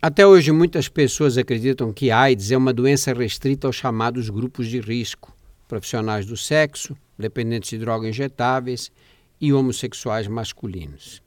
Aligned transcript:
Até 0.00 0.24
hoje, 0.24 0.52
muitas 0.52 0.88
pessoas 0.88 1.36
acreditam 1.36 1.92
que 1.92 2.12
AIDS 2.12 2.52
é 2.52 2.56
uma 2.56 2.72
doença 2.72 3.12
restrita 3.12 3.66
aos 3.66 3.74
chamados 3.74 4.30
grupos 4.30 4.68
de 4.68 4.78
risco: 4.78 5.34
profissionais 5.66 6.24
do 6.24 6.36
sexo, 6.36 6.96
dependentes 7.18 7.70
de 7.70 7.78
drogas 7.78 8.10
injetáveis 8.10 8.92
e 9.40 9.52
homossexuais 9.52 10.28
masculinos. 10.28 11.20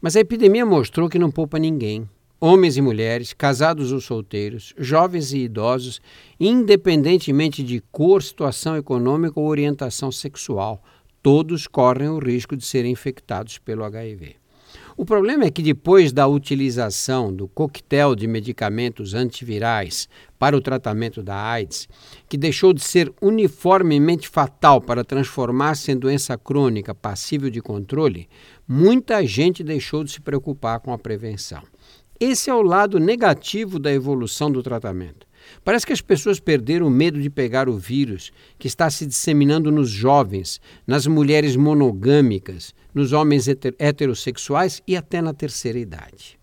Mas 0.00 0.16
a 0.16 0.20
epidemia 0.20 0.66
mostrou 0.66 1.08
que 1.08 1.18
não 1.18 1.30
poupa 1.30 1.60
ninguém. 1.60 2.08
Homens 2.40 2.76
e 2.76 2.80
mulheres, 2.80 3.32
casados 3.32 3.92
ou 3.92 4.00
solteiros, 4.00 4.74
jovens 4.76 5.32
e 5.32 5.38
idosos, 5.38 6.00
independentemente 6.40 7.62
de 7.62 7.80
cor, 7.92 8.20
situação 8.20 8.76
econômica 8.76 9.38
ou 9.38 9.46
orientação 9.46 10.10
sexual, 10.10 10.82
todos 11.22 11.68
correm 11.68 12.08
o 12.08 12.18
risco 12.18 12.56
de 12.56 12.64
serem 12.64 12.90
infectados 12.90 13.58
pelo 13.58 13.84
HIV. 13.84 14.41
O 15.02 15.04
problema 15.04 15.44
é 15.46 15.50
que 15.50 15.64
depois 15.64 16.12
da 16.12 16.28
utilização 16.28 17.34
do 17.34 17.48
coquetel 17.48 18.14
de 18.14 18.28
medicamentos 18.28 19.14
antivirais 19.14 20.08
para 20.38 20.56
o 20.56 20.60
tratamento 20.60 21.24
da 21.24 21.34
AIDS, 21.34 21.88
que 22.28 22.38
deixou 22.38 22.72
de 22.72 22.84
ser 22.84 23.12
uniformemente 23.20 24.28
fatal 24.28 24.80
para 24.80 25.02
transformar-se 25.02 25.90
em 25.90 25.96
doença 25.96 26.38
crônica 26.38 26.94
passível 26.94 27.50
de 27.50 27.60
controle, 27.60 28.28
muita 28.68 29.26
gente 29.26 29.64
deixou 29.64 30.04
de 30.04 30.12
se 30.12 30.20
preocupar 30.20 30.78
com 30.78 30.92
a 30.92 30.98
prevenção. 30.98 31.64
Esse 32.20 32.48
é 32.48 32.54
o 32.54 32.62
lado 32.62 33.00
negativo 33.00 33.80
da 33.80 33.92
evolução 33.92 34.52
do 34.52 34.62
tratamento. 34.62 35.26
Parece 35.64 35.86
que 35.86 35.92
as 35.92 36.00
pessoas 36.00 36.40
perderam 36.40 36.86
o 36.86 36.90
medo 36.90 37.20
de 37.20 37.30
pegar 37.30 37.68
o 37.68 37.76
vírus 37.76 38.32
que 38.58 38.66
está 38.66 38.90
se 38.90 39.06
disseminando 39.06 39.70
nos 39.70 39.88
jovens, 39.90 40.60
nas 40.86 41.06
mulheres 41.06 41.56
monogâmicas, 41.56 42.74
nos 42.94 43.12
homens 43.12 43.46
heterossexuais 43.78 44.82
e 44.86 44.96
até 44.96 45.22
na 45.22 45.32
terceira 45.32 45.78
idade. 45.78 46.38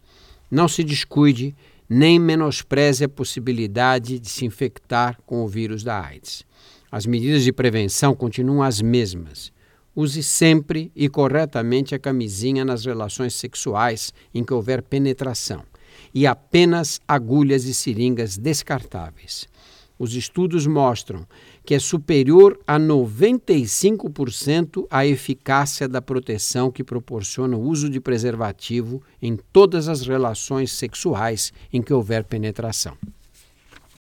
Não 0.49 0.67
se 0.67 0.83
descuide 0.83 1.55
nem 1.87 2.19
menospreze 2.19 3.03
a 3.03 3.09
possibilidade 3.09 4.19
de 4.19 4.29
se 4.29 4.45
infectar 4.45 5.19
com 5.25 5.43
o 5.43 5.47
vírus 5.47 5.83
da 5.83 5.99
AIDS. 5.99 6.43
As 6.91 7.05
medidas 7.05 7.43
de 7.43 7.51
prevenção 7.51 8.15
continuam 8.15 8.63
as 8.63 8.81
mesmas. 8.81 9.51
Use 9.95 10.23
sempre 10.23 10.91
e 10.95 11.09
corretamente 11.09 11.93
a 11.93 11.99
camisinha 11.99 12.63
nas 12.63 12.85
relações 12.85 13.33
sexuais 13.35 14.13
em 14.33 14.43
que 14.43 14.53
houver 14.53 14.81
penetração 14.81 15.63
e 16.13 16.27
apenas 16.27 17.01
agulhas 17.07 17.65
e 17.65 17.73
seringas 17.73 18.37
descartáveis. 18.37 19.47
Os 19.97 20.13
estudos 20.15 20.65
mostram 20.65 21.27
que 21.65 21.75
é 21.75 21.79
superior 21.79 22.57
a 22.65 22.79
95% 22.79 24.87
a 24.89 25.05
eficácia 25.05 25.85
da 25.87 26.01
proteção 26.01 26.71
que 26.71 26.83
proporciona 26.83 27.55
o 27.57 27.61
uso 27.61 27.89
de 27.89 27.99
preservativo 27.99 29.03
em 29.21 29.37
todas 29.51 29.89
as 29.89 30.01
relações 30.01 30.71
sexuais 30.71 31.53
em 31.71 31.79
que 31.81 31.93
houver 31.93 32.23
penetração. 32.23 32.97